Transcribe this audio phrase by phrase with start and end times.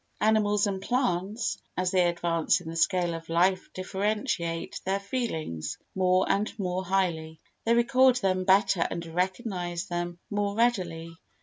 [0.19, 6.25] Animals and plants, as they advance in the scale of life differentiate their feelings more
[6.27, 11.19] and more highly; they record them better and recognise them more readily.